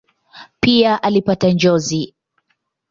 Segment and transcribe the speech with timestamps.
[0.61, 2.05] Pia alipata njozi.